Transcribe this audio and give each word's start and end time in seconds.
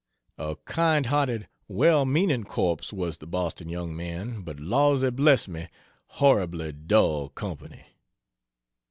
A 0.39 0.55
kind 0.65 1.05
hearted, 1.05 1.47
well 1.67 2.05
meaning 2.05 2.43
corpse 2.43 2.91
was 2.91 3.19
the 3.19 3.27
Boston 3.27 3.69
young 3.69 3.95
man, 3.95 4.41
but 4.41 4.59
lawsy 4.59 5.11
bless 5.11 5.47
me, 5.47 5.67
horribly 6.07 6.71
dull 6.71 7.29
company. 7.29 7.85